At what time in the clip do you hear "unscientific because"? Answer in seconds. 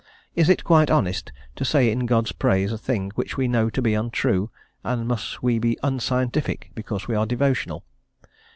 5.83-7.07